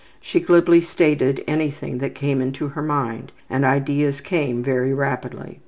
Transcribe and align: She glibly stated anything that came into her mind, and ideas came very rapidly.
She 0.19 0.39
glibly 0.39 0.81
stated 0.81 1.43
anything 1.47 1.99
that 1.99 2.15
came 2.15 2.41
into 2.41 2.69
her 2.69 2.81
mind, 2.81 3.31
and 3.51 3.63
ideas 3.63 4.19
came 4.19 4.63
very 4.63 4.95
rapidly. 4.95 5.59